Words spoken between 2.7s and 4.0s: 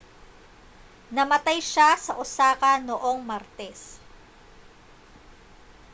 noong martes